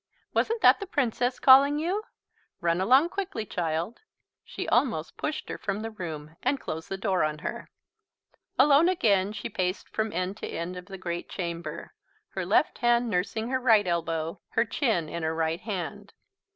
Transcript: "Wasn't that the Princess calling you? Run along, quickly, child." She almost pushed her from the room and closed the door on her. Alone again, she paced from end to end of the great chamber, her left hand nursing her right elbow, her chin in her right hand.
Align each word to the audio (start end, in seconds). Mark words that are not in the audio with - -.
"Wasn't 0.33 0.61
that 0.61 0.79
the 0.79 0.87
Princess 0.87 1.37
calling 1.39 1.77
you? 1.77 2.01
Run 2.59 2.81
along, 2.81 3.09
quickly, 3.09 3.45
child." 3.45 3.99
She 4.43 4.67
almost 4.67 5.15
pushed 5.15 5.47
her 5.49 5.59
from 5.59 5.81
the 5.83 5.91
room 5.91 6.35
and 6.41 6.59
closed 6.59 6.89
the 6.89 6.97
door 6.97 7.23
on 7.23 7.37
her. 7.45 7.69
Alone 8.57 8.89
again, 8.89 9.31
she 9.31 9.47
paced 9.47 9.89
from 9.89 10.11
end 10.11 10.37
to 10.37 10.47
end 10.47 10.75
of 10.75 10.87
the 10.87 10.97
great 10.97 11.29
chamber, 11.29 11.93
her 12.29 12.47
left 12.47 12.79
hand 12.79 13.11
nursing 13.11 13.49
her 13.49 13.59
right 13.59 13.85
elbow, 13.85 14.41
her 14.49 14.65
chin 14.65 15.07
in 15.07 15.21
her 15.21 15.35
right 15.35 15.61
hand. 15.61 16.13